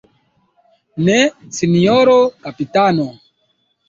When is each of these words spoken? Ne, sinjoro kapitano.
Ne, 1.07 1.17
sinjoro 1.57 2.15
kapitano. 2.47 3.07